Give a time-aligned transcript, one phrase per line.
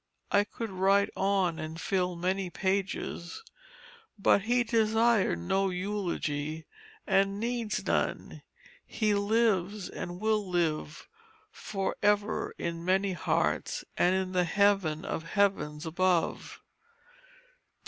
[0.31, 3.43] I could write on and fill many pages.
[4.17, 6.65] But he desired no eulogy,
[7.05, 8.41] and needs none.
[8.83, 11.07] He lives, and will live
[11.51, 16.63] for ever in many hearts and in the heaven of heavens above.